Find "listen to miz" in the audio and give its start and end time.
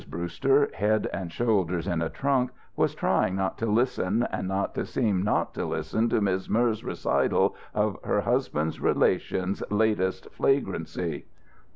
5.67-6.49